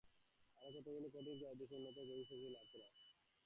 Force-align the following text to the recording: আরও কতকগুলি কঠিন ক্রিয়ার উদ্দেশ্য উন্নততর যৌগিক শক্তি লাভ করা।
আরও 0.57 0.69
কতকগুলি 0.75 1.07
কঠিন 1.09 1.33
ক্রিয়ার 1.33 1.53
উদ্দেশ্য 1.53 1.73
উন্নততর 1.77 2.07
যৌগিক 2.09 2.27
শক্তি 2.29 2.47
লাভ 2.55 2.65
করা। 2.71 2.87